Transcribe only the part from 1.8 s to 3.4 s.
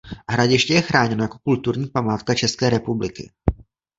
památka České republiky.